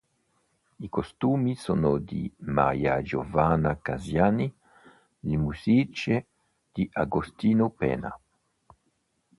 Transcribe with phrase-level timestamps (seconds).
[0.79, 4.51] I costumi sono di Maria Giovanna Cassiani,
[5.19, 6.25] le musiche
[6.71, 8.19] di Agostino Penna.